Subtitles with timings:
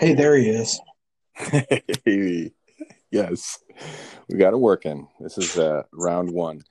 [0.00, 0.80] Hey, there he is.
[2.06, 2.52] Hey,
[3.10, 3.58] yes,
[4.30, 5.08] we got it working.
[5.20, 6.62] This is uh, round one.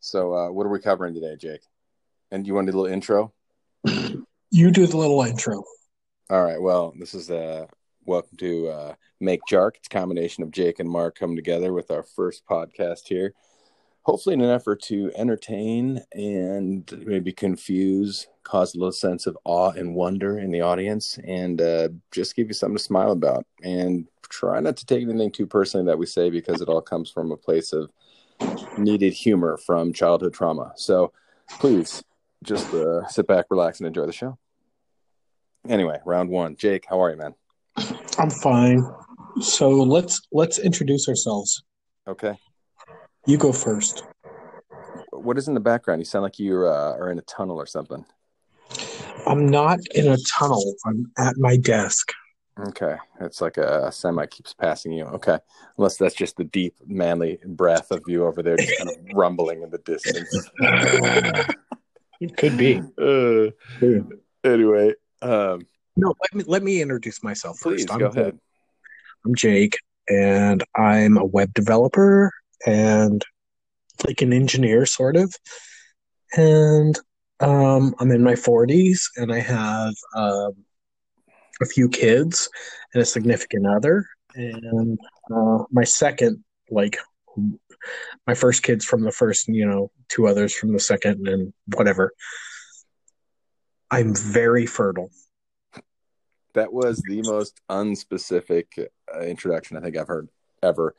[0.00, 1.60] So, uh, what are we covering today, Jake?
[2.30, 3.34] And you want a little intro?
[4.54, 5.64] You do the little intro.
[6.30, 6.60] All right.
[6.60, 7.66] Well, this is uh,
[8.06, 9.76] welcome to uh, Make Jark.
[9.76, 13.34] It's a combination of Jake and Mark coming together with our first podcast here.
[14.04, 19.70] Hopefully, in an effort to entertain and maybe confuse, cause a little sense of awe
[19.70, 23.46] and wonder in the audience, and uh, just give you something to smile about.
[23.62, 27.10] And try not to take anything too personally that we say because it all comes
[27.10, 27.90] from a place of
[28.78, 30.72] needed humor from childhood trauma.
[30.74, 31.12] So
[31.60, 32.02] please
[32.42, 34.38] just uh, sit back, relax, and enjoy the show.
[35.68, 36.56] Anyway, round one.
[36.56, 37.34] Jake, how are you, man?
[38.18, 38.84] I'm fine.
[39.40, 41.62] So let's let's introduce ourselves.
[42.08, 42.36] Okay.
[43.24, 44.02] You go first.
[45.10, 46.00] What is in the background?
[46.00, 48.04] You sound like you uh, are in a tunnel or something.
[49.26, 50.74] I'm not in a tunnel.
[50.84, 52.12] I'm at my desk.
[52.58, 52.96] Okay.
[53.20, 55.04] It's like a, a semi keeps passing you.
[55.04, 55.38] Okay.
[55.78, 59.62] Unless that's just the deep, manly breath of you over there, just kind of rumbling
[59.62, 60.50] in the distance.
[62.20, 62.82] It could be.
[63.00, 63.50] Uh,
[64.44, 65.62] anyway, um,
[65.96, 67.92] No, let me let me introduce myself please first.
[67.92, 68.38] I'm go ahead.
[69.24, 72.32] I'm Jake, and I'm a web developer
[72.66, 73.24] and
[74.06, 75.34] like an engineer, sort of.
[76.36, 76.98] And
[77.40, 80.52] um, I'm in my 40s, and I have um,
[81.60, 82.48] a few kids
[82.94, 84.06] and a significant other.
[84.34, 84.98] And
[85.34, 86.98] uh, my second, like,
[88.26, 92.12] my first kids from the first, you know, two others from the second, and whatever.
[93.90, 95.10] I'm very fertile.
[96.54, 98.66] That was the most unspecific
[99.14, 100.28] uh, introduction I think I've heard
[100.62, 100.94] ever.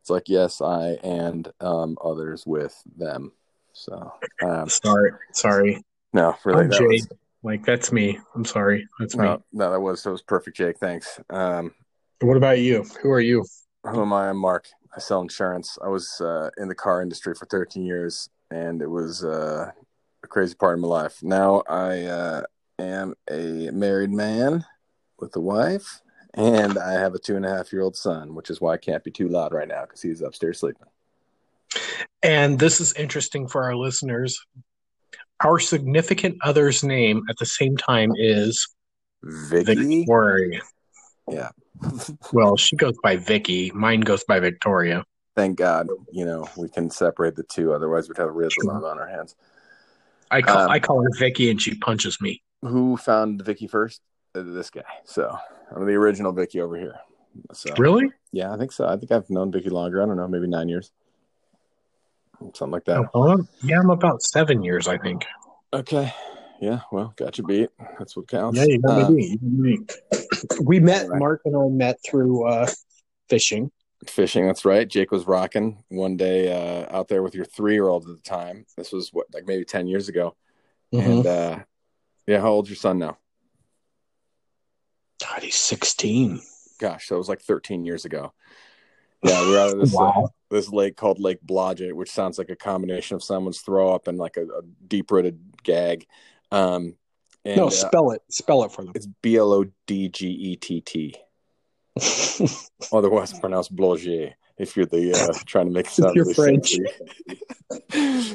[0.00, 3.32] It's like, yes, I and um, others with them.
[3.72, 4.12] So,
[4.42, 5.84] um, Sorry, sorry.
[6.12, 7.08] no, really, that was,
[7.42, 8.18] Like that's me.
[8.34, 8.86] I'm sorry.
[8.98, 9.24] That's me.
[9.24, 10.78] no, no, that was, that was perfect, Jake.
[10.78, 11.20] Thanks.
[11.30, 11.72] Um,
[12.20, 12.84] What about you?
[13.02, 13.44] Who are you?
[13.84, 14.28] who am I?
[14.28, 14.66] I'm Mark.
[14.94, 15.78] I sell insurance.
[15.82, 19.70] I was uh, in the car industry for 13 years, and it was uh,
[20.22, 21.22] a crazy part of my life.
[21.22, 22.42] Now I uh,
[22.78, 24.64] am a married man
[25.18, 26.00] with a wife,
[26.34, 28.76] and I have a two and a half year old son, which is why I
[28.76, 30.86] can't be too loud right now because he's upstairs sleeping.
[32.22, 34.44] And this is interesting for our listeners.
[35.42, 38.68] Our significant other's name at the same time is
[39.22, 40.60] Vicky, Victoria.
[41.28, 41.50] yeah.
[42.32, 43.70] Well, she goes by Vicky.
[43.74, 45.04] Mine goes by Victoria.
[45.34, 47.72] Thank God, you know we can separate the two.
[47.72, 49.34] Otherwise, we'd have a real dilemma on our hands.
[50.30, 52.42] I call Um, I call her Vicky, and she punches me.
[52.62, 54.02] Who found Vicky first?
[54.34, 54.82] Uh, This guy.
[55.04, 55.36] So
[55.74, 56.96] I'm the original Vicky over here.
[57.52, 58.10] So Really?
[58.32, 58.86] Yeah, I think so.
[58.86, 60.02] I think I've known Vicky longer.
[60.02, 60.90] I don't know, maybe nine years,
[62.40, 63.08] something like that.
[63.14, 65.24] Oh, yeah, I'm about seven years, I think.
[65.72, 66.12] Okay.
[66.60, 66.80] Yeah.
[66.92, 67.70] Well, got you beat.
[67.98, 68.58] That's what counts.
[68.58, 69.30] Yeah, you got Uh, me beat.
[69.30, 70.60] You got me beat.
[70.62, 71.08] We met.
[71.08, 71.18] Right.
[71.18, 72.68] Mark and I met through uh,
[73.28, 73.70] fishing.
[74.06, 74.46] fishing.
[74.46, 74.86] That's right.
[74.86, 78.66] Jake was rocking one day uh, out there with your three-year-old at the time.
[78.76, 80.36] This was what, like maybe ten years ago.
[80.92, 81.10] Mm-hmm.
[81.10, 81.58] And uh,
[82.26, 83.16] yeah, how old's your son now?
[85.20, 86.40] God, he's sixteen.
[86.78, 88.32] Gosh, that was like thirteen years ago.
[89.22, 90.12] Yeah, we're out of this uh,
[90.50, 94.16] this lake called Lake Blodgett, which sounds like a combination of someone's throw up and
[94.18, 96.06] like a, a deep-rooted gag.
[96.50, 96.96] Um,
[97.44, 98.22] and, no, uh, spell it.
[98.30, 98.92] Spell it for them.
[98.94, 101.14] It's B L O D G E T T.
[102.92, 106.72] Otherwise pronounced Bloget if you're the uh, trying to make it sound you're really French.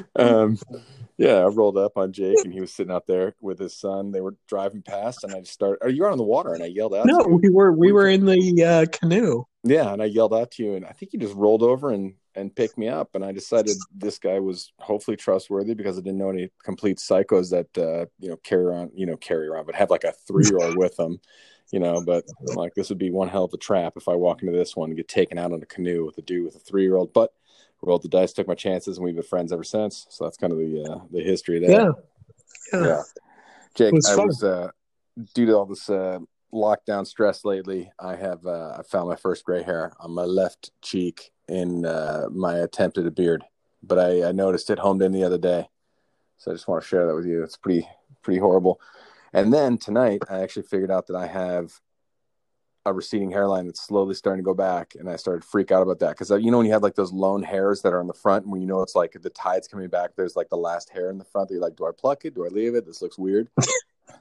[0.15, 0.57] um,
[1.17, 4.11] yeah, I rolled up on Jake and he was sitting out there with his son.
[4.11, 6.53] They were driving past and I just started, Are you out on the water?
[6.53, 7.05] And I yelled out.
[7.05, 9.45] no, we were we were in the uh, canoe.
[9.63, 12.13] Yeah, and I yelled out to you, and I think you just rolled over and
[12.35, 13.15] and picked me up.
[13.15, 17.49] And I decided this guy was hopefully trustworthy because I didn't know any complete psychos
[17.51, 20.45] that uh, you know carry around, you know, carry around, but have like a three
[20.45, 21.19] year old with them,
[21.71, 22.03] you know.
[22.05, 22.25] But
[22.55, 24.89] like, this would be one hell of a trap if I walk into this one
[24.89, 27.13] and get taken out on a canoe with a dude with a three year old.
[27.13, 27.31] But
[27.85, 30.07] rolled the dice, took my chances, and we've been friends ever since.
[30.09, 31.71] So that's kind of the uh, the history there.
[31.71, 31.91] Yeah.
[32.73, 32.85] Yeah.
[32.85, 33.01] Yeah.
[33.75, 34.27] Jake, was I fun.
[34.27, 34.69] was uh,
[35.33, 36.19] due to all this uh,
[36.53, 37.91] lockdown stress lately.
[37.99, 42.27] I have uh, I found my first gray hair on my left cheek in uh,
[42.31, 43.43] my attempt at a beard,
[43.83, 45.69] but I, I noticed it homed in the other day,
[46.37, 47.43] so I just want to share that with you.
[47.43, 47.87] It's pretty
[48.21, 48.79] pretty horrible.
[49.33, 51.79] And then tonight, I actually figured out that I have
[52.87, 55.81] a receding hairline that's slowly starting to go back, and I started to freak out
[55.81, 58.07] about that because you know when you have like those lone hairs that are on
[58.07, 60.57] the front, and when you know it's like the tide's coming back, there's like the
[60.57, 61.47] last hair in the front.
[61.49, 62.35] That you're like, do I pluck it?
[62.35, 62.85] Do I leave it?
[62.85, 63.49] This looks weird.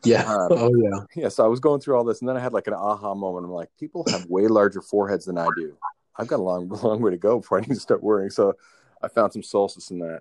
[0.03, 0.23] Yeah.
[0.25, 1.01] Um, oh yeah.
[1.15, 3.15] yeah, so I was going through all this, and then I had like an aha
[3.15, 3.45] moment.
[3.45, 5.77] I'm like, people have way larger foreheads than I do.
[6.17, 8.31] I've got a long, long way to go before I need to start worrying.
[8.31, 8.55] So
[9.03, 10.21] I found some solstice in that.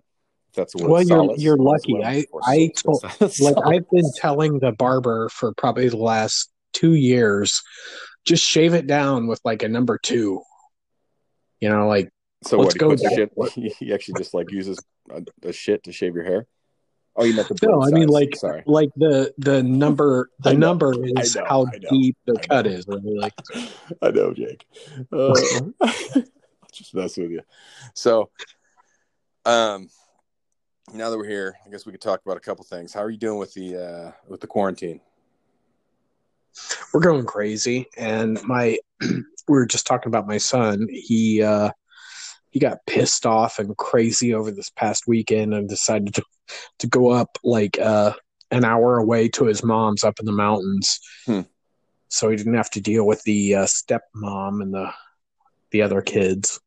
[0.54, 0.76] That's.
[0.76, 2.04] Well, you're- you're lucky.
[2.04, 3.04] I- I told,
[3.40, 7.62] Like I've been telling the barber for probably the last two years
[8.26, 10.42] just shave it down with like a number two.
[11.60, 12.10] You know, like
[12.44, 13.00] So Let's what?
[13.00, 14.80] He, go shit, he, actually just like uses
[15.10, 16.48] a, a shit to shave your hair.
[17.16, 18.64] Oh, you meant the No, I mean, like- sorry.
[18.66, 22.88] like the the number the number is know, how deep the cut is.
[22.88, 23.34] Like
[24.02, 24.66] I know, Jake.
[25.12, 25.34] Uh,
[26.74, 27.42] just mess with you.
[27.94, 28.32] So,
[29.46, 29.90] um,
[30.92, 32.94] now that we're here, I guess we could talk about a couple things.
[32.94, 35.00] How are you doing with the uh, with the quarantine?
[36.94, 40.88] We're going crazy, and my we were just talking about my son.
[40.90, 41.72] He uh
[42.50, 46.24] he got pissed off and crazy over this past weekend and decided to
[46.80, 48.14] to go up like uh
[48.52, 51.00] an hour away to his mom's up in the mountains.
[51.26, 51.42] Hmm.
[52.10, 54.92] So he didn't have to deal with the uh, stepmom and the
[55.72, 56.60] the other kids.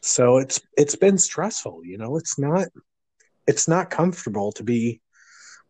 [0.00, 2.16] So it's it's been stressful, you know.
[2.16, 2.68] It's not
[3.46, 5.00] it's not comfortable to be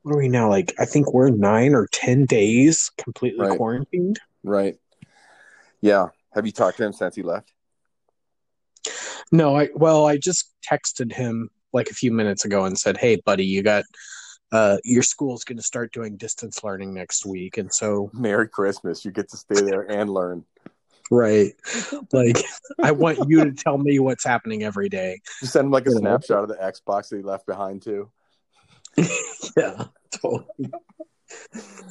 [0.04, 3.56] what are we now like I think we're 9 or 10 days completely Right.
[3.56, 4.20] quarantined.
[4.44, 4.76] Right.
[5.80, 6.08] Yeah.
[6.34, 7.52] Have you talked to him since he left?
[9.32, 13.16] No, I well, I just texted him like a few minutes ago and said, "Hey,
[13.24, 13.84] buddy, you got
[14.52, 19.04] uh, your school's going to start doing distance learning next week, and so Merry Christmas.
[19.04, 20.44] You get to stay there and learn.
[21.10, 21.52] right,
[22.12, 22.36] like
[22.82, 25.92] I want you to tell me what's happening every day." Just send him like a
[25.92, 28.10] snapshot of the Xbox that he left behind too.
[29.56, 30.46] Yeah, totally.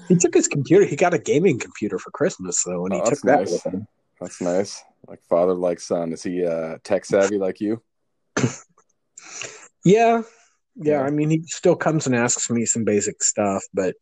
[0.10, 0.86] He took his computer.
[0.86, 3.52] He got a gaming computer for Christmas, though, and he Oh, took that nice.
[3.52, 3.88] with him.
[4.20, 4.84] That's nice.
[5.08, 6.14] Like father, like son.
[6.14, 7.82] Is he uh, tech savvy like you?
[9.86, 10.22] Yeah,
[10.76, 11.00] yeah.
[11.00, 11.02] Yeah.
[11.02, 13.96] I mean, he still comes and asks me some basic stuff, but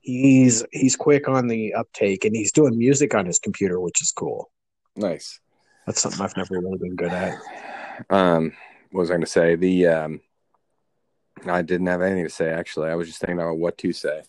[0.00, 4.12] he's he's quick on the uptake, and he's doing music on his computer, which is
[4.12, 4.50] cool.
[4.96, 5.40] Nice.
[5.86, 7.38] That's something I've never really been good at.
[8.10, 8.52] Um,
[8.90, 9.54] what was I going to say?
[9.54, 10.20] The um,
[11.46, 12.88] I didn't have anything to say actually.
[12.90, 14.22] I was just thinking about what to say.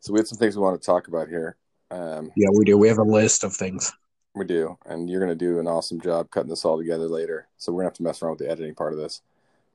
[0.00, 1.56] So we had some things we want to talk about here.
[1.90, 2.76] Um, Yeah, we do.
[2.78, 3.92] We have a list of things.
[4.34, 7.48] we do, and you're going to do an awesome job cutting this all together later.
[7.56, 9.22] So we're going to have to mess around with the editing part of this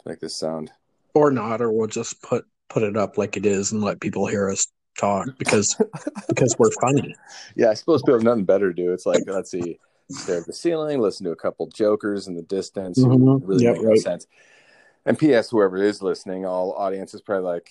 [0.04, 0.72] to make this sound.
[1.13, 4.28] Or not, or we'll just put put it up like it is and let people
[4.28, 4.66] hear us
[4.98, 5.75] talk because
[6.30, 7.13] because we're funny.
[7.56, 8.94] Yeah, I suppose people have nothing better to do.
[8.94, 9.78] It's like let's see,
[10.10, 13.00] stare at the ceiling, listen to a couple jokers in the distance.
[13.00, 13.42] Mhm.
[13.45, 14.00] Really Yep, make no right.
[14.00, 14.28] sense.
[15.06, 15.50] And P.S.
[15.50, 17.69] Whoever is listening, all audience is probably like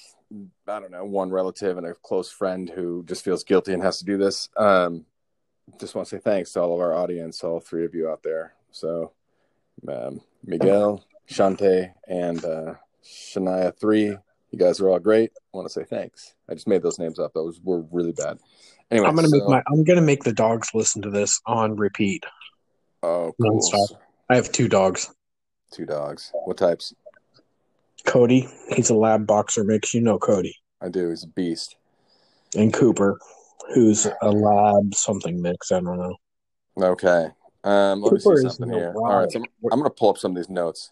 [0.68, 3.98] I don't know, one relative and a close friend who just feels guilty and has
[3.98, 4.48] to do this.
[4.56, 5.04] Um,
[5.78, 8.22] just want to say thanks to all of our audience, all three of you out
[8.22, 8.54] there.
[8.70, 9.12] So,
[9.88, 12.74] um, Miguel, Shante, and uh,
[13.04, 14.16] Shania three,
[14.50, 15.32] you guys are all great.
[15.52, 16.34] I want to say thanks.
[16.48, 18.38] I just made those names up; those were really bad.
[18.90, 22.24] Anyway, I'm gonna make my I'm gonna make the dogs listen to this on repeat.
[23.02, 23.60] Oh, cool.
[23.60, 23.96] Nonstop.
[24.28, 25.12] I have two dogs.
[25.72, 26.32] Two dogs.
[26.44, 26.94] What types?
[28.06, 29.94] Cody, he's a lab boxer mix.
[29.94, 30.56] You know Cody.
[30.80, 31.10] I do.
[31.10, 31.76] He's a beast.
[32.56, 33.18] And Cooper,
[33.74, 35.70] who's a lab something mix.
[35.72, 36.16] I don't know.
[36.78, 37.28] Okay.
[37.62, 38.94] Um, let me see something here.
[38.96, 39.30] All right.
[39.30, 40.90] So I'm, I'm going to pull up some of these notes.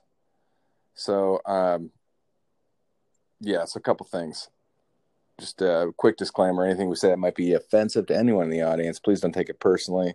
[0.95, 1.91] So, um,
[3.41, 4.49] yeah, it's a couple things.
[5.41, 8.63] Just a quick disclaimer anything we say that might be offensive to anyone in the
[8.63, 10.15] audience, please don't take it personally.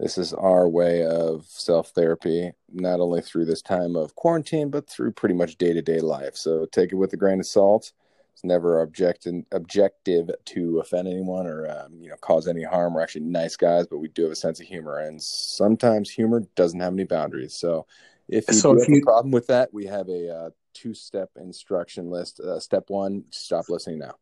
[0.00, 4.88] This is our way of self therapy, not only through this time of quarantine, but
[4.88, 6.36] through pretty much day to day life.
[6.36, 7.92] So take it with a grain of salt.
[8.32, 12.94] It's never object- objective to offend anyone or um, you know cause any harm.
[12.94, 16.42] We're actually nice guys, but we do have a sense of humor, and sometimes humor
[16.56, 17.54] doesn't have any boundaries.
[17.54, 17.86] So
[18.28, 21.30] if you So if have you- a problem with that, we have a uh, two-step
[21.36, 22.40] instruction list.
[22.40, 24.16] Uh, step one: stop listening now.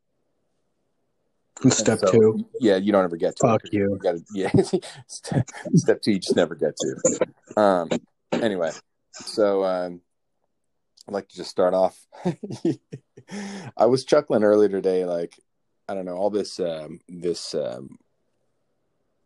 [1.71, 3.47] Step So, two, Yeah, you don't ever get to.
[3.47, 3.99] it Fuck 'cause you.
[4.02, 4.50] Got to yeah.
[5.07, 7.61] step, step two, you just never get to.
[7.61, 7.88] Um.
[8.33, 8.71] Anyway,
[9.12, 10.00] so um,
[11.07, 12.07] I'd like to just start off.
[13.76, 15.38] I was chuckling earlier today, like
[15.88, 17.99] I don't know, all this, um, this, um,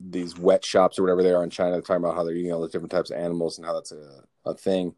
[0.00, 2.60] these wet shops or whatever they are in China, talking about how they're eating all
[2.60, 4.94] the different types of animals and how that's a, a thing.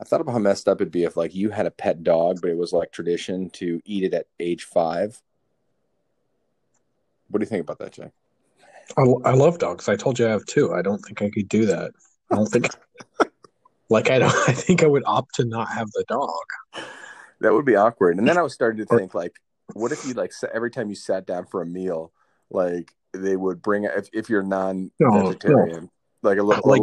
[0.00, 2.40] I thought about how messed up it'd be if like you had a pet dog,
[2.42, 5.20] but it was like tradition to eat it at age five.
[7.34, 8.12] What do you think about that, Jay?
[8.96, 9.88] I, I love dogs.
[9.88, 10.72] I told you I have two.
[10.72, 11.90] I don't think I could do that.
[12.30, 12.68] I don't think.
[13.90, 14.32] like I don't.
[14.48, 16.84] I think I would opt to not have the dog.
[17.40, 18.18] That would be awkward.
[18.18, 19.32] And then I was starting to think, like,
[19.72, 22.12] what if you like every time you sat down for a meal,
[22.52, 25.90] like they would bring if if you're non-vegetarian,
[26.22, 26.82] like a little Like-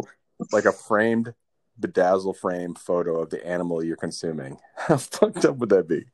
[0.52, 1.34] like a framed
[1.80, 4.58] bedazzle frame photo of the animal you're consuming.
[4.76, 6.08] How fucked up would that be?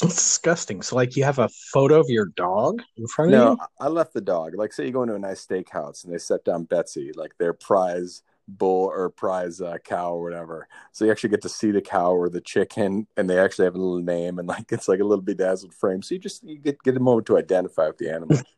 [0.00, 0.82] That's disgusting.
[0.82, 3.58] So like you have a photo of your dog in front of you.
[3.80, 4.54] I I left the dog.
[4.54, 7.52] Like, say you go into a nice steakhouse and they set down Betsy, like their
[7.52, 10.68] prize bull or prize uh, cow or whatever.
[10.92, 13.74] So you actually get to see the cow or the chicken, and they actually have
[13.74, 16.02] a little name and like it's like a little bedazzled frame.
[16.02, 18.38] So you just you get get a moment to identify with the animal.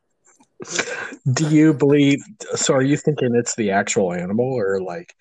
[1.33, 2.21] Do you believe?
[2.55, 5.15] So, are you thinking it's the actual animal, or like,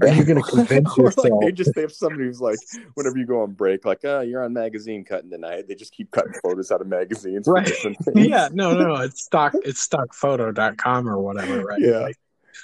[0.00, 1.28] are you going to convince yourself?
[1.28, 2.58] like they just they have somebody who's like,
[2.94, 5.68] whenever you go on break, like, oh, you're on magazine cutting tonight.
[5.68, 7.46] They just keep cutting photos out of magazines.
[7.48, 7.70] Right.
[8.14, 11.80] yeah, no, no, it's stock, it's stockphoto.com or whatever, right?
[11.80, 11.98] Yeah.
[11.98, 12.16] Like,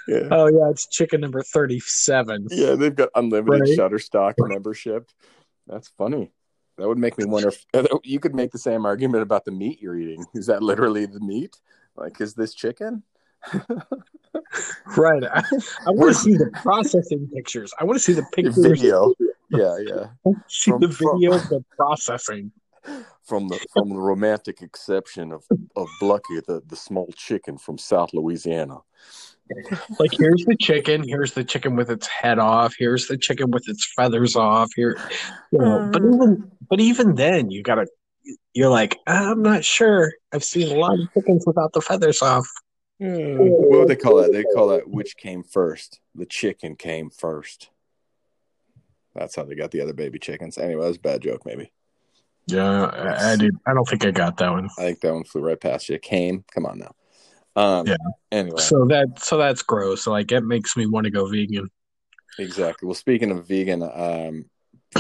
[0.07, 0.29] yeah.
[0.31, 2.49] oh yeah, it's chicken number thirty-seven.
[2.51, 3.79] Yeah, they've got unlimited Right.
[3.79, 5.11] Shutterstock membership.
[5.67, 6.33] That's funny.
[6.79, 9.83] That would make me wonder if you could make the same argument about the meat
[9.83, 10.25] you're eating.
[10.35, 11.57] Is that literally the meat?
[11.97, 13.03] Like, is this chicken?
[14.97, 15.23] Right.
[15.25, 15.43] I,
[15.87, 17.73] I want to see the processing pictures.
[17.79, 18.57] I want to see the pictures.
[18.57, 19.15] Video.
[19.51, 20.33] Yeah, yeah.
[20.49, 22.53] See From- the from- video of the processing.
[23.25, 25.45] From the from the romantic exception of
[25.77, 28.79] of Blucky, the the small chicken from South Louisiana.
[29.99, 31.07] Like here's the chicken.
[31.07, 32.75] Here's the chicken with its head off.
[32.79, 34.71] Here's the chicken with its feathers off.
[34.75, 34.97] Here,
[35.53, 35.91] you know.
[35.93, 36.15] But hmm.
[36.15, 37.87] even but even then, you gotta.
[38.55, 40.13] You're like, I'm not sure.
[40.33, 42.49] I've seen a lot of chickens without the feathers off.
[43.01, 44.33] What would they call that?
[44.33, 46.01] They call that which came first.
[46.15, 47.71] The chicken came first.
[49.15, 50.59] That's how they got the other baby chickens.
[50.59, 51.73] Anyway, that was a bad joke, maybe.
[52.47, 53.57] Yeah, I, I did.
[53.67, 54.69] I don't think I got that one.
[54.79, 55.99] I think that one flew right past you.
[55.99, 56.45] Came.
[56.55, 56.95] Come on now.
[57.57, 57.97] Um, Yeah.
[58.31, 60.07] Anyway, So that so that's gross.
[60.07, 61.69] Like it makes me want to go vegan.
[62.39, 62.87] exactly.
[62.87, 64.45] Well, speaking of vegan, um,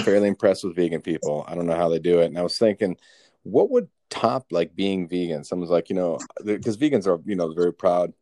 [0.02, 1.44] fairly impressed with vegan people.
[1.46, 2.96] I don't know how they do it, and I was thinking,
[3.42, 5.44] what would top like being vegan?
[5.44, 8.12] Someone's like, you know, because vegans are you know very proud,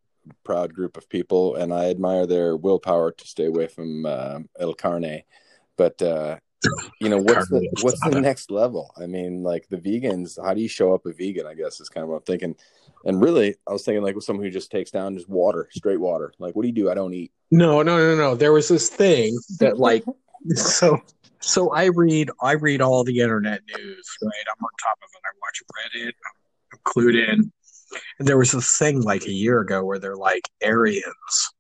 [0.44, 4.75] proud group of people, and I admire their willpower to stay away from uh, el
[4.75, 5.22] carne.
[5.76, 6.38] But uh,
[7.00, 8.92] you know, what's the what's the next level?
[9.00, 11.46] I mean, like the vegans, how do you show up a vegan?
[11.46, 12.56] I guess is kind of what I'm thinking.
[13.04, 16.00] And really, I was thinking like with someone who just takes down just water, straight
[16.00, 16.32] water.
[16.38, 16.90] Like, what do you do?
[16.90, 17.32] I don't eat.
[17.50, 18.34] No, no, no, no.
[18.34, 20.04] There was this thing that like
[20.54, 21.00] so
[21.40, 24.33] so I read I read all the internet news, right?
[24.49, 25.23] I'm on top of it.
[25.25, 26.12] I watch Reddit,
[26.73, 27.52] I'm clued in.
[28.18, 31.50] And there was this thing like a year ago where they're like Aryans.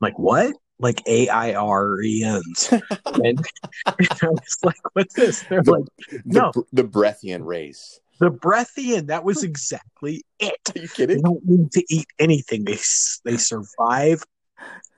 [0.00, 0.54] Like what?
[0.78, 2.72] Like A I R E N's.
[3.06, 3.44] And
[3.86, 5.42] I was like, what's this?
[5.42, 6.22] They're The- like The,
[6.54, 6.64] No.
[6.72, 8.00] the Breathian race.
[8.20, 9.08] the Breathian.
[9.08, 10.54] That was exactly it.
[10.76, 12.64] Are you They don't need to eat anything.
[12.64, 12.78] They
[13.24, 14.22] they survive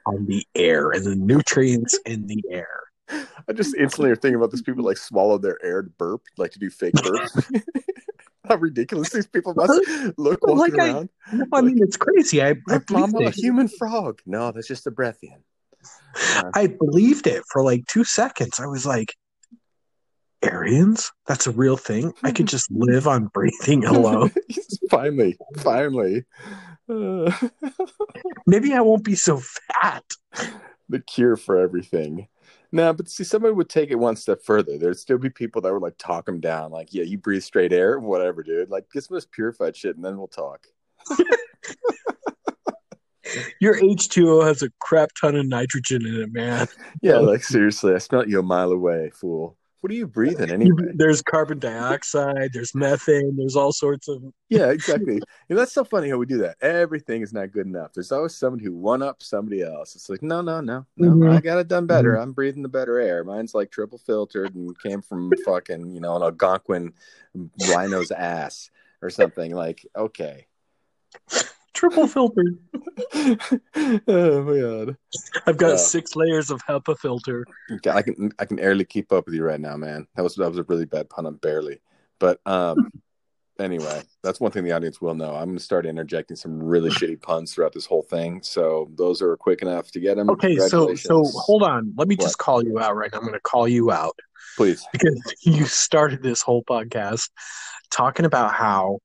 [0.06, 2.68] on the air and the nutrients in the air.
[3.48, 6.52] I just instantly are thinking about these people like swallow their air to burp, like
[6.52, 7.62] to do fake burps.
[8.48, 9.72] How ridiculous these people must
[10.18, 11.08] look Well, walking like I- around.
[11.32, 12.42] No, I mean it's crazy.
[12.42, 14.20] I, I Look, mom, believed I'm a human frog.
[14.26, 15.42] No, that's just a Breathian.
[16.54, 18.58] I believed it for like two seconds.
[18.60, 19.14] I was like,
[20.42, 21.12] Aryans?
[21.26, 22.12] That's a real thing.
[22.22, 24.32] I could just live on breathing alone.
[24.90, 26.24] finally, finally.
[26.88, 27.30] Uh,
[28.46, 29.40] Maybe I won't be so
[29.82, 30.02] fat.
[30.88, 32.26] the cure for everything.
[32.72, 34.78] No, but see, somebody would take it one step further.
[34.78, 37.72] There'd still be people that would like talk them down, like, "Yeah, you breathe straight
[37.72, 38.70] air, whatever, dude.
[38.70, 40.66] Like, get some of this purified shit, and then we'll talk."
[43.60, 46.66] Your H2O has a crap ton of nitrogen in it, man.
[47.02, 49.56] Yeah, like seriously, I smell you a mile away, fool.
[49.80, 50.92] What are you breathing anyway?
[50.94, 54.22] There's carbon dioxide, there's methane, there's all sorts of.
[54.50, 55.20] Yeah, exactly.
[55.48, 56.56] And that's so funny how we do that.
[56.60, 57.92] Everything is not good enough.
[57.92, 59.94] There's always somebody who one up somebody else.
[59.94, 61.08] It's like, no, no, no, no.
[61.08, 61.30] Mhm.
[61.36, 62.16] I got it done better.
[62.16, 63.22] I'm breathing the better air.
[63.22, 66.94] Mine's like triple filtered and came from fucking, you know, an Algonquin
[67.70, 68.70] rhino's ass
[69.02, 69.54] or something.
[69.54, 70.48] Like, okay.
[71.80, 72.58] Triple filtered.
[73.14, 74.96] oh my god.
[75.46, 75.76] I've got Yeah.
[75.76, 77.46] six layers of HEPA filter.
[77.72, 80.06] Okay, I can I can barely keep up with you right now, man.
[80.14, 81.80] That was that was a really bad pun on barely.
[82.18, 82.90] But um
[83.58, 85.34] anyway, that's one thing the audience will know.
[85.34, 88.42] I'm gonna start interjecting some really shitty puns throughout this whole thing.
[88.42, 90.28] So those are quick enough to get them.
[90.28, 91.94] Okay, so so hold on.
[91.96, 92.24] Let me What?
[92.24, 93.18] just call you out right now.
[93.20, 94.18] I'm going to call you out
[94.58, 94.86] please.
[94.92, 97.30] because you started this whole podcast
[97.90, 98.98] talking about how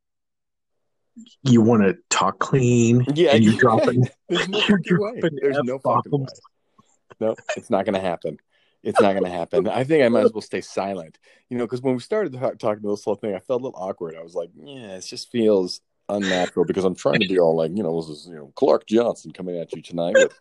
[1.43, 3.59] you want to talk clean Yeah, and you're yeah.
[3.59, 5.21] dropping There's no fucking way.
[5.41, 6.27] There's no fucking way.
[7.19, 8.37] No, it's not gonna happen.
[8.83, 9.67] It's not gonna happen.
[9.67, 11.17] I think I might as well stay silent.
[11.49, 13.63] You know, because when we started ta- talking about this whole thing, I felt a
[13.65, 14.15] little awkward.
[14.15, 17.71] I was like, yeah, it just feels unnatural because I'm trying to be all like,
[17.75, 20.37] you know, this is you know Clark Johnson coming at you tonight with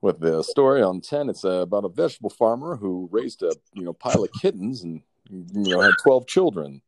[0.00, 1.28] with the story on ten.
[1.28, 5.00] It's uh, about a vegetable farmer who raised a you know pile of kittens and
[5.30, 6.82] you know had twelve children.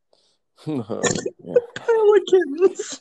[0.67, 3.01] Of kittens.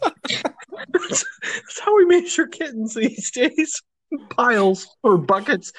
[0.00, 0.54] that's,
[0.92, 3.82] that's how we measure kittens these days.
[4.30, 5.72] Piles or buckets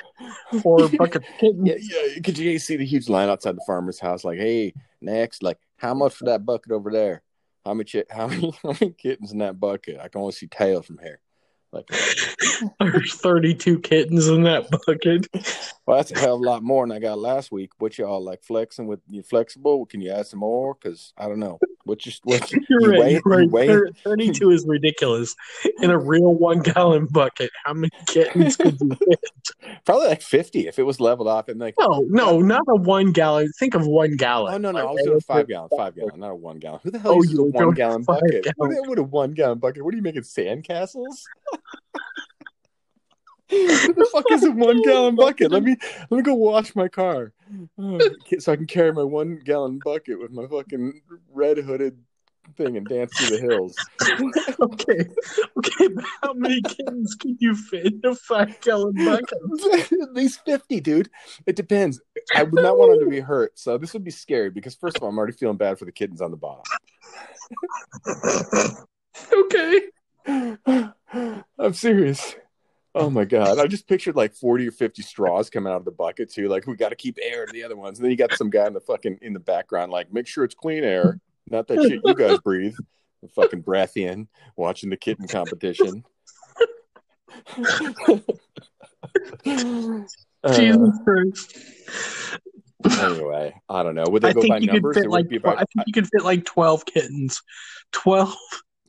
[0.64, 1.68] or bucket kittens.
[1.68, 2.20] Yeah, yeah.
[2.22, 4.24] Could you see the huge line outside the farmer's house?
[4.24, 7.22] Like, hey, next, like, how much for that bucket over there?
[7.64, 7.96] How much?
[8.10, 8.52] How many?
[8.64, 10.00] How many kittens in that bucket?
[10.00, 11.20] I can only see tail from here.
[11.74, 11.88] Like,
[12.80, 15.28] There's 32 kittens in that bucket.
[15.86, 17.72] well, that's a hell of a lot more than I got last week.
[17.80, 19.86] What y'all like flexing with you flexible?
[19.86, 20.76] Can you add some more?
[20.76, 21.60] Because I don't know.
[21.86, 23.00] What you what you, You're you right.
[23.00, 23.44] weigh- right.
[23.44, 25.36] you weigh- 32 is ridiculous.
[25.82, 29.20] In a real one gallon bucket, how many kittens could you fit?
[29.86, 31.76] probably like fifty if it was leveled off and like.
[31.80, 33.52] No, no, not a one gallon.
[33.60, 34.54] Think of one gallon.
[34.54, 34.80] Oh no no!
[34.88, 36.80] I was doing five gallon, five gallon, not a one gallon.
[36.84, 38.54] Who the hell Oh, uses a one gallon five bucket?
[38.56, 38.90] What, gallon.
[38.90, 39.84] what a one gallon bucket?
[39.84, 41.24] What are you making sandcastles?
[43.50, 45.52] What the fuck is a one gallon bucket?
[45.52, 45.76] Let me
[46.10, 47.34] let me go wash my car,
[47.78, 48.00] Oh,
[48.40, 51.02] so I can carry my one gallon bucket with my fucking
[51.32, 51.98] red hooded
[52.58, 53.76] thing and dance through the hills.
[54.60, 55.06] Okay,
[55.58, 55.90] okay,
[56.22, 59.30] how many kittens can you fit in a five gallon bucket?
[60.02, 61.10] At least fifty, dude.
[61.46, 62.02] It depends.
[62.36, 64.98] I would not want them to be hurt, so this would be scary because first
[64.98, 66.64] of all, I'm already feeling bad for the kittens on the bottom.
[69.34, 69.82] okay.
[71.14, 72.36] I'm serious.
[72.96, 73.58] Oh my god!
[73.60, 76.48] I just pictured like forty or fifty straws coming out of the bucket too.
[76.48, 77.98] Like we got to keep air to the other ones.
[77.98, 80.44] And then you got some guy in the fucking in the background, like make sure
[80.44, 82.76] it's clean air, not that shit you guys breathe.
[83.24, 86.04] The fucking breath in, watching the kitten competition.
[90.46, 91.58] Uh, Jesus Christ.
[93.02, 94.04] anyway, I don't know.
[94.10, 94.98] Would they I go by think you could numbers?
[94.98, 97.42] fit like be tw- by, I think you could fit like twelve kittens,
[97.94, 98.36] twelve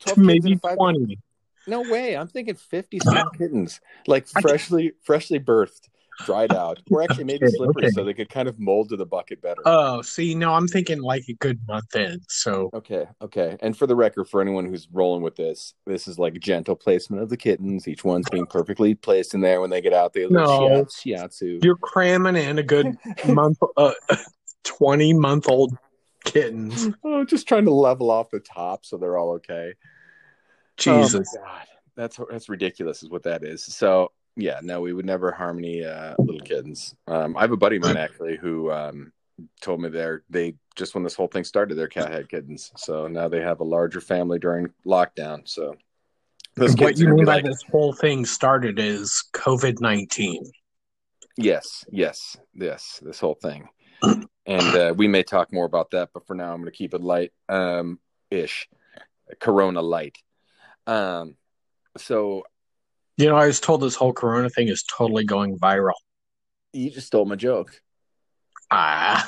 [0.01, 1.19] 12 to maybe twenty.
[1.67, 2.17] No way!
[2.17, 5.89] I'm thinking fifty some kittens, like freshly freshly birthed,
[6.25, 7.91] dried out, or actually maybe Okay, slippery, okay.
[7.91, 9.63] so they could kind of mold to the bucket better.
[9.65, 12.21] Oh, see, no, I'm thinking like a good month in.
[12.29, 13.57] So Okay, okay.
[13.61, 17.23] And for the record, for anyone who's rolling with this, this is like gentle placement
[17.23, 17.89] of the kittens.
[17.89, 19.61] Each one's being perfectly placed in there.
[19.61, 20.85] When they get out, they No.
[20.87, 21.63] shiatsu.
[21.65, 23.93] you're cramming in a good month, uh,
[24.65, 25.77] twenty month old
[26.25, 26.89] kittens.
[27.05, 29.75] Oh, just trying to level off the top so they're all okay.
[30.77, 31.35] Jesus.
[31.37, 31.67] Oh my God.
[31.97, 33.65] That's that's ridiculous, is what that is.
[33.65, 36.95] So yeah, no, we would never harm any uh, little kittens.
[37.07, 39.13] Um, I have a buddy of mine actually who um,
[39.61, 42.73] told me they're they just when this whole thing started, their cat had kittens.
[42.77, 45.49] So now they have a larger family during lockdown.
[45.49, 45.77] So
[46.57, 50.45] what you mean by like, this whole thing started is COVID nineteen.
[51.37, 53.69] Yes, yes, yes, this whole thing.
[54.47, 56.93] And uh, we may talk more about that, but for now, I'm going to keep
[56.93, 57.99] it light um,
[58.31, 58.69] ish,
[59.41, 60.19] Corona light.
[60.87, 61.37] Um,
[61.97, 62.45] so
[63.17, 65.93] You know, I was told this whole Corona thing is totally going viral.
[66.73, 67.81] you just stole my joke.
[68.71, 69.25] Ah,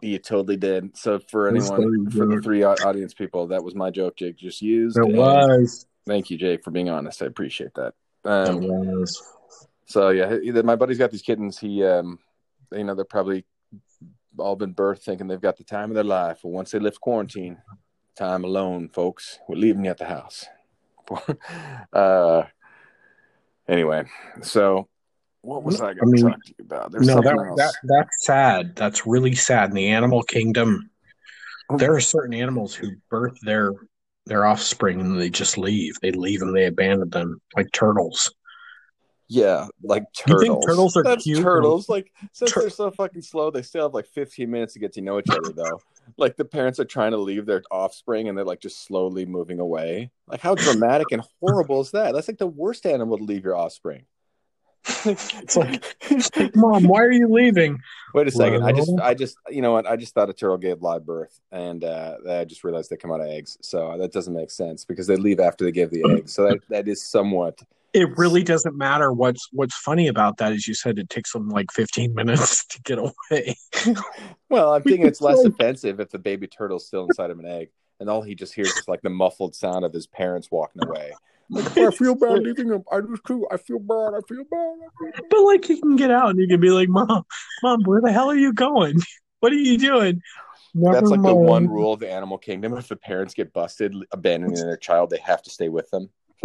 [0.00, 0.96] You totally did.
[0.96, 4.16] So for anyone, for the three audience people, that was my joke.
[4.16, 4.98] Jake just used.
[4.98, 5.86] it was.
[6.06, 7.22] Thank you, Jake, for being honest.
[7.22, 7.94] I appreciate that.
[8.24, 9.22] It Um, was.
[9.86, 11.58] So yeah, my buddy's got these kittens.
[11.58, 12.18] He, um,
[12.72, 13.44] you know, they're probably
[14.38, 16.40] all been birthed thinking they've got the time of their life.
[16.42, 17.58] But once they lift quarantine,
[18.16, 20.46] time alone, folks, we're leaving you at the house.
[21.92, 22.42] uh,
[23.68, 24.04] anyway,
[24.42, 24.88] so
[25.42, 26.92] what was I going to mean, talk to you about?
[26.92, 28.76] There's No, that, that that's sad.
[28.76, 29.70] That's really sad.
[29.70, 30.90] In the animal kingdom,
[31.78, 33.72] there are certain animals who birth their
[34.26, 35.94] their offspring and they just leave.
[36.00, 38.32] They leave and they abandon them, like turtles.
[39.34, 40.42] Yeah, like You turtles.
[40.42, 41.42] think turtles are That's cute?
[41.42, 41.88] turtles.
[41.88, 44.92] Like since Tur- they're so fucking slow, they still have like 15 minutes to get
[44.94, 45.80] to know each other though.
[46.18, 49.58] like the parents are trying to leave their offspring and they're like just slowly moving
[49.60, 50.10] away.
[50.26, 52.12] Like how dramatic and horrible is that?
[52.12, 54.04] That's like the worst animal to leave your offspring.
[54.84, 55.84] It's like,
[56.56, 57.80] Mom, why are you leaving?
[58.14, 58.62] Wait a second.
[58.64, 59.86] I just I just you know what?
[59.86, 63.12] I just thought a turtle gave live birth and uh I just realized they come
[63.12, 63.56] out of eggs.
[63.62, 66.32] So that doesn't make sense because they leave after they give the eggs.
[66.32, 67.60] So that, that is somewhat
[67.92, 69.12] It really doesn't matter.
[69.12, 72.82] What's What's funny about that is you said it takes them like 15 minutes to
[72.82, 73.56] get away.
[74.48, 77.70] Well, I'm thinking it's less offensive if the baby turtle's still inside of an egg,
[78.00, 81.12] and all he just hears is like the muffled sound of his parents walking away.
[81.52, 82.82] Like, "Oh, I feel bad leaving him.
[82.90, 83.46] I do too.
[83.50, 84.14] I feel bad.
[84.14, 84.74] I feel bad.
[84.82, 85.24] I feel bad.
[85.30, 87.24] But like he can get out and he can be like, Mom,
[87.62, 89.00] Mom, where the hell are you going?
[89.40, 90.22] What are you doing?
[90.72, 92.74] Never That's like the one rule of the animal kingdom.
[92.74, 96.10] If the parents get busted abandoning their child, they have to stay with them.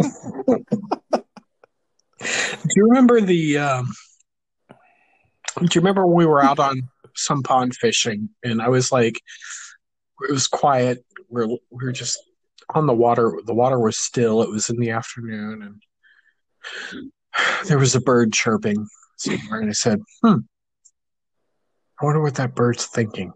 [2.20, 3.58] Do you remember the?
[3.58, 3.92] Um,
[5.60, 9.20] do you remember when we were out on some pond fishing and I was like,
[10.28, 11.04] it was quiet.
[11.28, 12.18] We're we were just
[12.74, 13.40] on the water.
[13.44, 14.42] The water was still.
[14.42, 15.82] It was in the afternoon and
[17.66, 20.38] there was a bird chirping somewhere, and I said, "Hmm,
[22.00, 23.32] I wonder what that bird's thinking."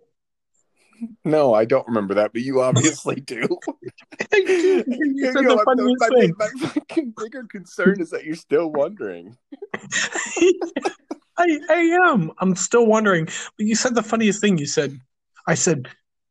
[1.24, 3.40] No, I don't remember that, but you obviously do.
[4.32, 6.34] you You said know, the funniest my, thing.
[6.38, 9.36] my fucking bigger concern is that you're still wondering.
[11.36, 12.30] I I am.
[12.38, 13.24] I'm still wondering.
[13.26, 14.58] But you said the funniest thing.
[14.58, 14.96] You said,
[15.48, 15.88] I said,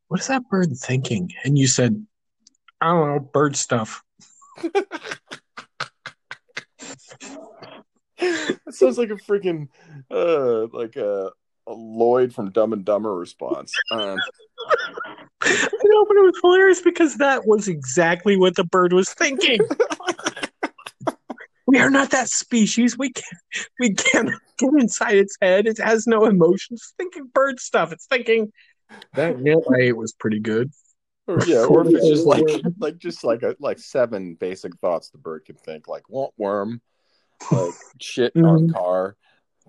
[0.08, 1.30] what is that bird thinking?
[1.44, 2.06] And you said,
[2.82, 4.02] I don't know, bird stuff.
[8.18, 9.68] That sounds like a freaking
[10.10, 11.30] uh like a,
[11.66, 13.72] a Lloyd from Dumb and Dumber response.
[13.92, 14.18] Um,
[15.42, 19.60] I know, but it was hilarious because that was exactly what the bird was thinking.
[21.66, 22.98] we are not that species.
[22.98, 23.42] We can't
[23.78, 25.66] we can't get inside its head.
[25.68, 26.80] It has no emotions.
[26.82, 27.92] It's thinking bird stuff.
[27.92, 28.52] It's thinking
[29.14, 29.36] that
[29.78, 30.72] ate was pretty good.
[31.28, 32.44] Or, yeah, or if it's just like
[32.78, 36.80] like just like a like seven basic thoughts the bird can think, like want worm,
[37.50, 38.72] like shit on Mhm.
[38.72, 39.16] car,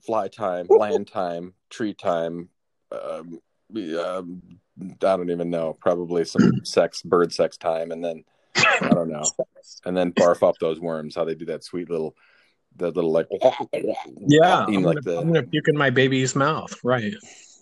[0.05, 2.49] fly time, land time, tree time,
[2.91, 3.39] um,
[3.75, 4.41] um,
[4.81, 8.23] I don't even know, probably some sex, bird sex time, and then
[8.81, 9.23] I don't know,
[9.85, 11.15] and then barf up those worms.
[11.15, 12.15] How they do that sweet little,
[12.77, 13.27] that little like
[14.27, 16.73] Yeah, I'm, like gonna, the I'm gonna puke in my baby's mouth.
[16.83, 17.13] Right.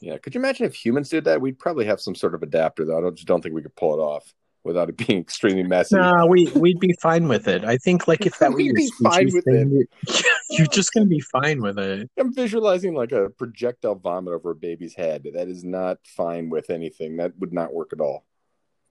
[0.01, 0.17] Yeah.
[0.17, 1.39] Could you imagine if humans did that?
[1.41, 2.97] We'd probably have some sort of adapter though.
[2.97, 4.33] I don't, just don't think we could pull it off
[4.63, 5.95] without it being extremely messy.
[5.95, 7.63] No, we we'd be fine with it.
[7.63, 9.87] I think like if that were your be fine with thing, you-
[10.49, 12.09] you're just gonna be fine with it.
[12.19, 15.25] I'm visualizing like a projectile vomit over a baby's head.
[15.33, 17.17] That is not fine with anything.
[17.17, 18.25] That would not work at all.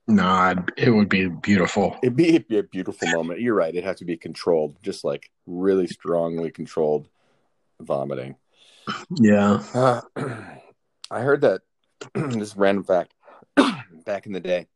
[0.09, 1.97] No, it would be beautiful.
[2.03, 3.41] It'd be, it'd be a beautiful moment.
[3.41, 3.75] You're right.
[3.75, 7.09] It has to be controlled, just like really strongly controlled
[7.81, 8.35] vomiting.
[9.21, 9.63] Yeah.
[9.73, 10.01] Uh,
[11.11, 11.63] I heard that
[12.15, 13.15] this random fact
[14.05, 14.69] back in the day,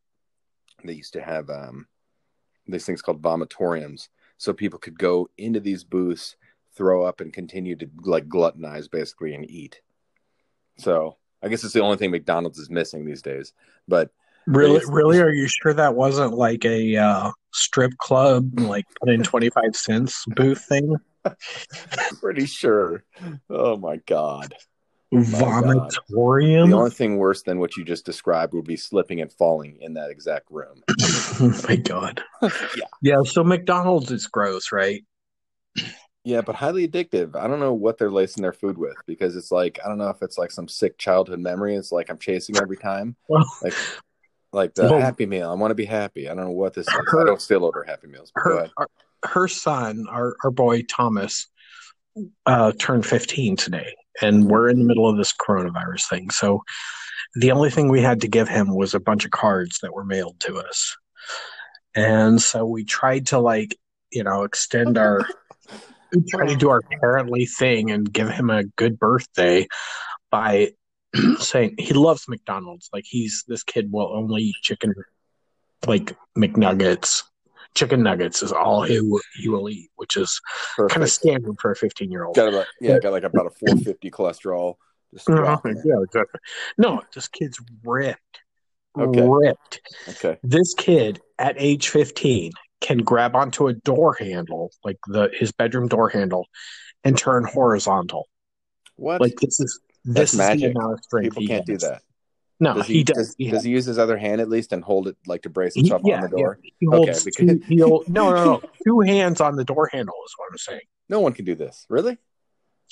[0.83, 1.87] they used to have um,
[2.67, 6.35] these things called vomitoriums, so people could go into these booths,
[6.75, 9.81] throw up, and continue to like gluttonize basically and eat.
[10.77, 13.53] So I guess it's the only thing McDonald's is missing these days.
[13.87, 14.11] But
[14.47, 19.23] Really, really, are you sure that wasn't like a uh, strip club, like put in
[19.23, 20.97] twenty five cents booth thing?
[22.21, 23.03] pretty sure.
[23.49, 24.53] Oh my god.
[25.13, 25.23] God.
[25.23, 26.69] Vomitorium.
[26.69, 29.93] The only thing worse than what you just described would be slipping and falling in
[29.93, 30.83] that exact room.
[30.91, 32.21] oh my god.
[32.41, 32.85] Yeah.
[33.01, 33.21] Yeah.
[33.23, 35.03] So McDonald's is gross, right?
[36.23, 37.35] Yeah, but highly addictive.
[37.35, 40.09] I don't know what they're lacing their food with because it's like I don't know
[40.09, 41.75] if it's like some sick childhood memory.
[41.75, 43.73] It's like I'm chasing every time, Well, like
[44.51, 45.51] like the Well- Happy Meal.
[45.51, 46.27] I want to be happy.
[46.27, 46.93] I don't know what this is.
[46.95, 48.31] I don't still order Happy Meals.
[48.33, 48.87] But go her our,
[49.23, 51.47] her son, our our boy Thomas,
[52.47, 56.29] uh, turned fifteen today, and we're in the middle of this coronavirus thing.
[56.29, 56.63] So
[57.35, 60.05] the only thing we had to give him was a bunch of cards that were
[60.05, 60.95] mailed to us,
[61.95, 63.77] and so we tried to like
[64.11, 65.25] you know extend our
[66.13, 69.67] we tried to do our parently thing and give him a good birthday
[70.31, 70.71] by
[71.39, 72.89] saying he loves McDonald's.
[72.93, 74.93] Like he's this kid will only eat chicken,
[75.85, 77.23] like McNuggets.
[77.75, 80.39] Chicken nuggets is all he will, he will eat, which is
[80.89, 82.35] kind of standard for a 15 year old.
[82.35, 84.75] Got about yeah, got like about a 450 cholesterol.
[85.13, 85.39] Just uh-huh.
[85.39, 85.81] dropping.
[85.85, 86.39] Yeah, exactly.
[86.77, 88.19] No, this kid's ripped.
[88.97, 89.27] Okay.
[89.27, 89.81] Ripped.
[90.09, 90.37] Okay.
[90.43, 95.87] This kid at age 15 can grab onto a door handle, like the his bedroom
[95.87, 96.47] door handle,
[97.03, 98.27] and turn horizontal.
[98.95, 99.21] What?
[99.21, 100.73] Like this is That's this is magic.
[100.73, 101.81] the amount of strength People he can't do has.
[101.81, 102.01] that.
[102.59, 103.17] No, Does he, he, does.
[103.17, 105.49] does, He does he use his other hand at least and hold it like to
[105.49, 106.59] brace He- himself yeah, on the door?
[106.79, 108.61] He holds because- two, he'll, no, no, no.
[108.87, 110.81] Two hands on the door handle is what I'm saying.
[111.09, 111.85] No one can do this.
[111.89, 112.17] Really?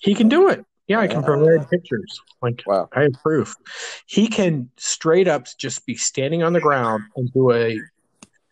[0.02, 0.66] He can do it.
[0.88, 1.26] Yeah, I can Ah.
[1.26, 2.20] provide pictures.
[2.42, 2.90] Like Wow.
[2.92, 3.56] I have proof.
[4.06, 7.80] He can straight up just be standing on the ground and do a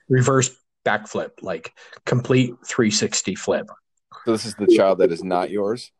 [0.08, 1.74] reverse backflip, like
[2.06, 3.67] complete 360 flip.
[4.24, 5.91] So this is the child that is not yours.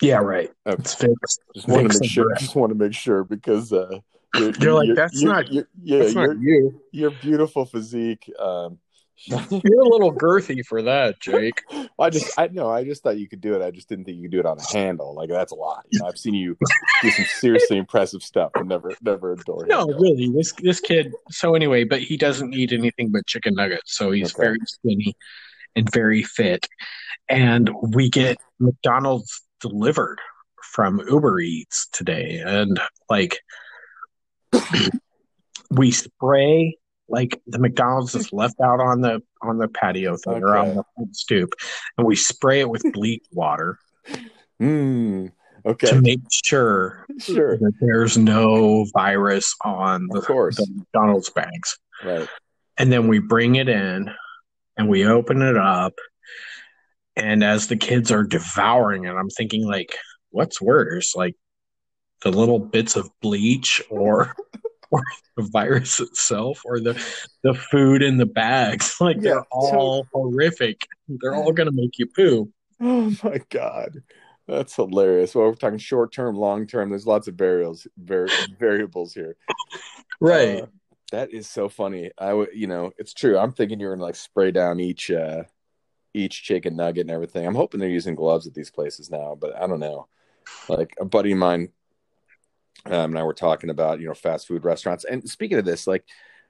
[0.00, 0.50] Yeah, right.
[0.66, 0.76] Okay.
[0.80, 1.40] It's fixed.
[1.54, 2.34] Just want to make sure.
[2.36, 3.98] Just want to make sure because uh,
[4.38, 6.80] you're, You're like, "That's not- you're- yeah, That's your not you.
[6.92, 8.30] your beautiful physique.
[8.38, 8.78] Um,
[9.28, 11.62] You're a little girthy for that, Jake.
[12.00, 13.62] I just I know I just thought you could do it.
[13.62, 15.14] I just didn't think you could do it on a handle.
[15.14, 15.84] Like that's a lot.
[15.90, 16.56] You know, I've seen you
[17.00, 19.60] do some seriously impressive stuff, but never never adore.
[19.60, 19.66] door.
[19.68, 20.00] No, handle.
[20.00, 20.30] really.
[20.30, 21.12] This this kid.
[21.30, 23.96] So anyway, but he doesn't eat anything but chicken nuggets.
[23.96, 24.42] So he's Okay.
[24.46, 25.14] very skinny
[25.76, 26.66] and very fit.
[27.28, 30.18] And we get McDonald's delivered
[30.72, 33.38] from Uber Eats today, and like
[35.70, 36.76] we spray
[37.08, 40.84] like the McDonald's is left out on the on the patio thing or on the
[41.12, 41.54] stoop,
[41.98, 43.78] and we spray it with bleach water
[44.58, 45.26] Hmm.
[45.66, 45.86] Okay.
[45.88, 47.56] to make sure Sure.
[47.56, 51.78] that there's no virus on the, the McDonald's bags.
[52.04, 52.28] Right.
[52.76, 54.10] And then we bring it in
[54.76, 55.94] and we open it up.
[57.16, 59.96] And as the kids are devouring it, I'm thinking like,
[60.30, 61.14] what's worse?
[61.16, 61.34] Like
[62.24, 64.34] the little bits of bleach or
[64.90, 65.02] or
[65.36, 67.00] the virus itself or the
[67.42, 68.96] the food in the bags.
[69.00, 70.86] Like Yeah, they're all horrific.
[71.08, 72.50] They're all gonna make you poo.
[72.80, 74.02] Oh my god.
[74.46, 75.34] That's hilarious.
[75.34, 76.90] Well, we're talking short term, long term.
[76.90, 79.36] There's lots of variables var- variables here.
[80.62, 80.66] Uh,
[81.12, 82.10] that is so funny.
[82.18, 83.38] I would, you know, it's true.
[83.38, 85.44] I'm thinking you're gonna like spray down each uh
[86.14, 87.46] each chicken nugget and everything.
[87.46, 90.06] I'm hoping they're using gloves at these places now, but I don't know.
[90.68, 91.70] Like a buddy of mine
[92.86, 95.04] um, and I were talking about you know fast food restaurants.
[95.04, 96.04] And speaking of this, like,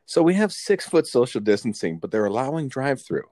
[0.06, 3.24] so we have six foot social distancing, but they're allowing drive through.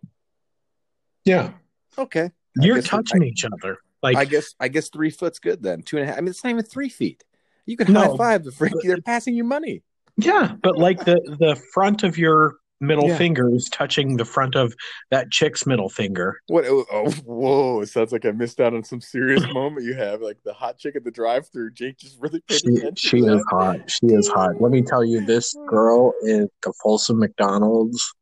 [1.24, 1.52] Yeah.
[1.98, 2.30] Okay.
[2.56, 3.78] You're touching I- each other.
[4.02, 5.82] Like I guess I guess three foot's good then.
[5.82, 6.18] Two and a half.
[6.18, 7.22] I mean, it's not even three feet.
[7.66, 8.00] You can No.
[8.10, 8.72] high five the freak.
[8.82, 9.84] They're passing you money.
[10.16, 13.16] yeah, but like the the front of your middle Yeah.
[13.16, 14.75] finger is touching the front of
[15.11, 16.38] that chick's middle finger.
[16.49, 16.64] What?
[16.66, 17.81] Oh, oh, whoa!
[17.81, 20.21] It sounds like I missed out on some serious moment you have.
[20.21, 21.73] Like the hot chick at the drive-through.
[21.73, 22.59] Jake just really She
[22.97, 23.45] she is that.
[23.51, 23.90] hot.
[23.90, 24.61] She is hot.
[24.61, 28.12] Let me tell you, this girl in the Folsom McDonald's.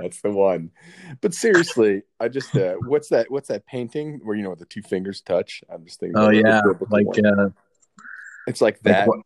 [0.00, 0.70] That's the one.
[1.22, 3.30] But seriously, I just uh, what's that?
[3.30, 5.64] What's that painting where you know the two fingers touch?
[5.68, 6.16] I'm just thinking.
[6.16, 7.48] Oh yeah, like uh,
[8.46, 9.08] it's like like that.
[9.08, 9.20] what-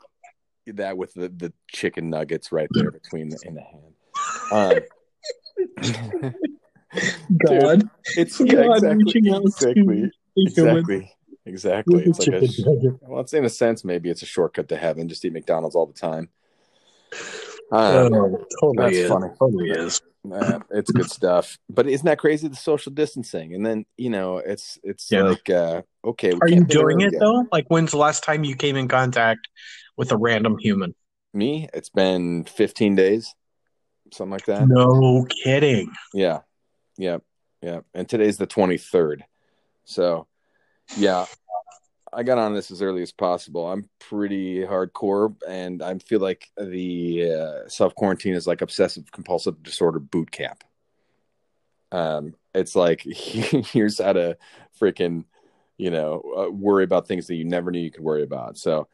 [0.74, 3.92] that with the the chicken nuggets right there between the, in the hand.
[4.52, 4.74] Um,
[7.46, 7.82] God,
[8.16, 11.12] it's God yeah, exactly, reaching out to exactly, exactly,
[11.46, 12.02] exactly.
[12.04, 15.08] It's like a, well, it's in a sense maybe it's a shortcut to heaven.
[15.08, 16.28] Just eat McDonald's all the time.
[17.72, 19.08] Um, Oh, totally that's is.
[19.08, 19.28] funny.
[19.38, 20.00] Totally is.
[20.32, 21.56] uh, it's good stuff.
[21.68, 22.48] But isn't that crazy?
[22.48, 25.22] The social distancing, and then you know, it's it's Yeah.
[25.22, 27.46] like uh, okay, Are you doing it though?
[27.52, 29.48] Like, when's the last time you came in contact
[29.96, 30.94] with a random human?
[31.32, 33.34] Me, it's been 15 days,
[34.12, 34.68] something like that.
[34.68, 35.90] No kidding.
[36.12, 36.40] Yeah.
[36.96, 37.18] Yeah.
[37.62, 37.80] Yeah.
[37.94, 39.22] And today's the 23rd.
[39.84, 40.26] So,
[40.96, 41.26] yeah,
[42.12, 43.70] I got on this as early as possible.
[43.70, 49.62] I'm pretty hardcore and I feel like the uh, self quarantine is like obsessive compulsive
[49.62, 50.64] disorder boot camp.
[51.92, 54.36] Um, it's like here's how to
[54.80, 55.24] freaking,
[55.76, 58.58] you know, uh, worry about things that you never knew you could worry about.
[58.58, 58.88] So,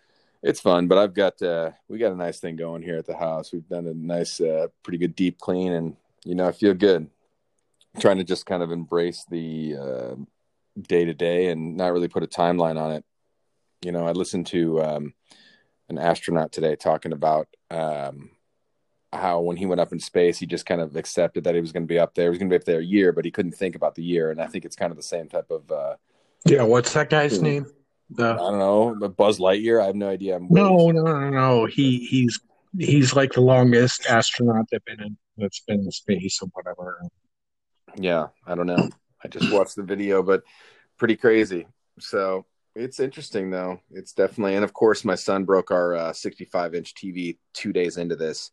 [0.46, 3.16] it's fun, but I've got uh we got a nice thing going here at the
[3.16, 3.52] house.
[3.52, 7.10] We've done a nice uh pretty good deep clean and you know, I feel good.
[7.98, 10.14] Trying to just kind of embrace the uh
[10.80, 13.04] day to day and not really put a timeline on it.
[13.84, 15.14] You know, I listened to um
[15.88, 18.30] an astronaut today talking about um
[19.12, 21.72] how when he went up in space, he just kind of accepted that he was
[21.72, 22.26] going to be up there.
[22.26, 24.02] He was going to be up there a year, but he couldn't think about the
[24.02, 24.30] year.
[24.30, 25.94] And I think it's kind of the same type of, uh,
[26.44, 27.44] Yeah, what's that guy's Hmm.
[27.44, 27.66] name?
[28.12, 29.82] I The don't know, but Buzz Lightyear.
[29.82, 30.36] I have no idea.
[30.36, 31.64] I'm no, no, no, no.
[31.66, 32.38] He he's
[32.78, 37.00] he's like the longest astronaut that's been in that's been in space or whatever.
[37.96, 38.88] Yeah, I don't know.
[39.24, 40.42] I just watched the video, but
[40.98, 41.66] pretty crazy.
[41.98, 43.80] So it's interesting, though.
[43.90, 47.96] It's definitely, and of course, my son broke our uh, 65 inch TV two days
[47.96, 48.50] into this.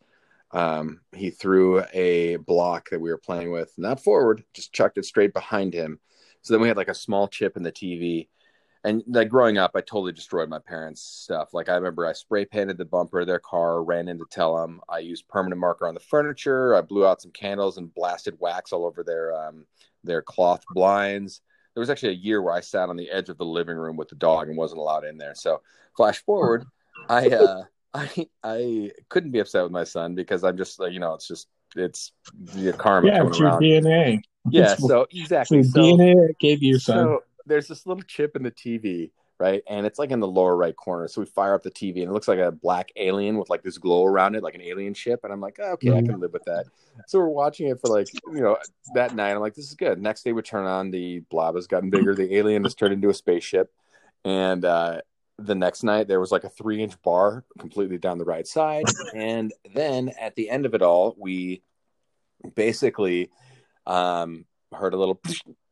[0.51, 5.05] Um, he threw a block that we were playing with, not forward, just chucked it
[5.05, 5.99] straight behind him.
[6.41, 8.27] So then we had like a small chip in the TV.
[8.85, 11.53] And like growing up, I totally destroyed my parents' stuff.
[11.53, 14.57] Like I remember I spray painted the bumper of their car, ran in to tell
[14.57, 14.81] them.
[14.89, 16.75] I used permanent marker on the furniture.
[16.75, 19.65] I blew out some candles and blasted wax all over their um,
[20.03, 21.41] their cloth blinds.
[21.73, 23.95] There was actually a year where I sat on the edge of the living room
[23.95, 25.33] with the dog and wasn't allowed in there.
[25.33, 25.61] So
[25.95, 26.65] flash forward,
[27.07, 30.99] I uh, I I couldn't be upset with my son because I'm just like you
[30.99, 33.63] know it's just it's the karma Yeah, it's your around.
[33.63, 34.21] DNA.
[34.49, 35.63] Yeah, so exactly.
[35.63, 36.97] So, DNA gave you son.
[36.97, 39.63] so there's this little chip in the TV, right?
[39.69, 41.07] And it's like in the lower right corner.
[41.07, 43.63] So we fire up the TV and it looks like a black alien with like
[43.63, 45.21] this glow around it, like an alien ship.
[45.23, 46.05] And I'm like, oh, okay, I Mhm.
[46.05, 46.65] can live with that.
[47.07, 48.57] So we're watching it for like, you know,
[48.93, 49.31] that night.
[49.31, 50.01] I'm like, this is good.
[50.01, 52.15] Next day we turn on, the blob has gotten bigger.
[52.15, 53.71] The alien has turned into a spaceship.
[54.23, 55.01] And uh,
[55.37, 58.85] the next night there was like a three inch bar completely down the right side.
[59.13, 61.61] And then at the end of it all, we
[62.55, 63.29] basically
[63.85, 65.19] um, heard a little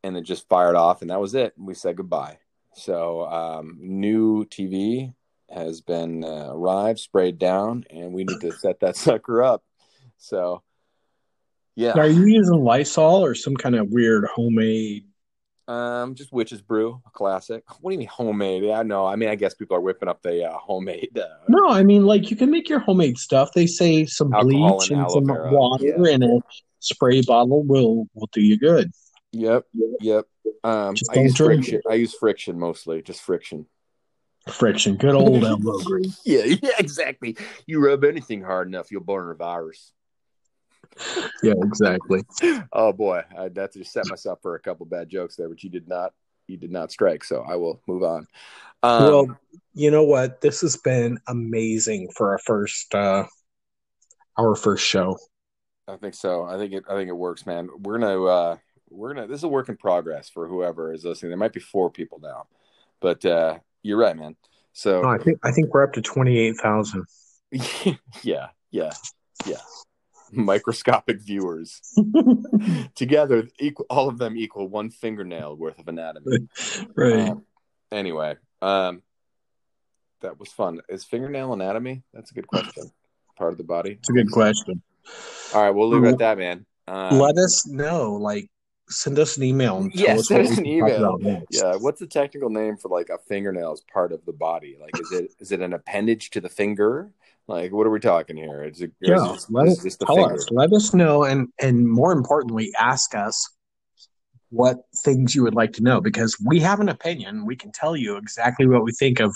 [0.04, 1.54] and then just fired off, and that was it.
[1.58, 2.40] We said goodbye.
[2.74, 5.14] So, um, new TV
[5.50, 9.64] has been uh, arrived, sprayed down, and we need to set that sucker up.
[10.18, 10.64] So,
[11.76, 15.06] yeah, Are you using Lysol or some kind of weird homemade?
[15.72, 17.64] um, just witch's brew, a classic.
[17.80, 18.64] What do you mean homemade?
[18.64, 21.18] Yeah, no, I mean I guess people are whipping up the uh, homemade.
[21.18, 23.52] Uh, No, I mean like you can make your homemade stuff.
[23.56, 26.10] They say some bleach and and, some water yeah.
[26.10, 26.40] in a
[26.80, 28.92] spray bottle will will do you good.
[29.34, 29.66] Yep,
[30.02, 30.26] yep.
[30.64, 31.82] Um, I use drink friction.
[31.90, 33.66] I use friction mostly, just friction.
[34.50, 36.20] Friction, good old elbow grease.
[36.26, 37.38] Yeah, yeah, exactly.
[37.66, 39.94] You rub anything hard enough, you'll burn a virus.
[41.44, 42.24] Yeah, exactly.
[42.74, 45.64] Oh boy, I had to just set myself for a couple bad jokes there, but
[45.64, 46.14] you did not.
[46.48, 48.28] You did not strike, so I will move on.
[48.84, 49.40] Um, well,
[49.74, 50.42] you know what?
[50.42, 53.26] This has been amazing for our first uh
[54.38, 55.18] our first show.
[55.88, 56.44] I think so.
[56.44, 56.84] I think it.
[56.90, 57.70] I think it works, man.
[57.80, 58.24] We're gonna.
[58.24, 58.58] uh
[58.92, 59.28] We're gonna.
[59.28, 61.30] This is a work in progress for whoever is listening.
[61.30, 62.48] There might be four people now,
[63.00, 64.36] but uh you're right, man.
[64.74, 67.06] So No, I think I think we're up to twenty eight thousand.
[68.22, 68.92] yeah, yeah,
[69.46, 69.58] yeah.
[70.32, 71.82] microscopic viewers.
[72.96, 76.48] Together, equal all of them equal one fingernail worth of anatomy.
[76.96, 77.30] right.
[77.30, 77.46] Um,
[77.92, 79.02] anyway, um,
[80.22, 80.82] that was fun.
[80.90, 82.04] Is fingernail anatomy?
[82.14, 82.92] That's a good question.
[83.38, 83.92] Part of the body.
[84.00, 84.82] It's a good question.
[85.54, 86.66] All right, we'll leave it at that, man.
[86.88, 88.14] Um, Let us know.
[88.14, 88.50] Like,
[88.92, 89.78] send us an email.
[89.78, 91.18] And us send us an email.
[91.50, 94.78] yeah, what's the technical name for like a fingernail as part of the body?
[94.80, 97.12] Like, is it is it an appendage to the finger?
[97.48, 98.64] Like, what are we talking here?
[98.64, 100.36] Is it, is Yeah, it let is us tell finger?
[100.36, 100.48] us.
[100.52, 103.50] Let us know, and and more importantly, ask us
[104.50, 107.46] what things you would like to know because we have an opinion.
[107.46, 109.34] We can tell you exactly what we think of,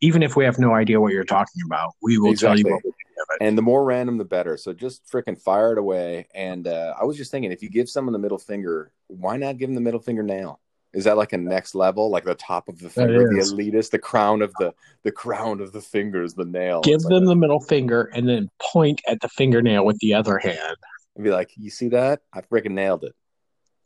[0.00, 1.92] even if we have no idea what you're talking about.
[2.02, 3.09] We will tell you what we think.
[3.40, 4.58] And the more random, the better.
[4.58, 6.28] So just freaking fire it away.
[6.34, 9.56] And uh, I was just thinking, if you give someone the middle finger, why not
[9.56, 10.60] give them the middle finger nail?
[10.92, 13.98] Is that like a next level, like the top of the finger, the elitist, the
[13.98, 14.74] crown of the
[15.04, 16.80] the crown of the fingers, the nail?
[16.80, 20.76] Give them the middle finger and then point at the fingernail with the other hand.
[21.14, 22.22] and be like, you see that?
[22.32, 23.14] I freaking nailed it.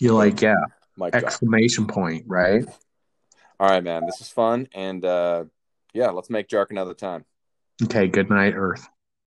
[0.01, 0.55] You're like, yeah,
[0.97, 1.15] drop.
[1.15, 2.65] exclamation point, right?
[3.61, 4.05] All right, man.
[4.07, 5.45] This is fun, and uh,
[5.93, 7.25] yeah, let's make Jark another time.
[7.83, 8.89] Okay, good night, Earth.